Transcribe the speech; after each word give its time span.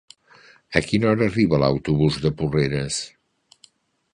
A 0.79 0.81
quina 0.85 1.09
hora 1.09 1.27
arriba 1.31 1.59
l'autobús 1.65 2.17
de 2.25 2.33
Porreres? 2.41 2.99